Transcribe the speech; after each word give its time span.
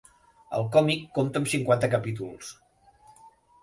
El 0.59 0.65
còmic 0.77 1.05
compta 1.19 1.43
amb 1.43 1.53
cinquanta 1.53 1.93
capítols. 1.95 2.53